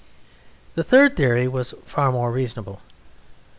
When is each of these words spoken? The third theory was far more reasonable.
The 0.73 0.83
third 0.83 1.15
theory 1.15 1.47
was 1.47 1.75
far 1.85 2.11
more 2.11 2.31
reasonable. 2.31 2.81